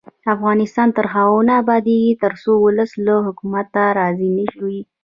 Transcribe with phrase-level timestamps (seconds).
[0.35, 4.79] افغانستان تر هغو نه ابادیږي، ترڅو ولس له حکومته راضي نه وي.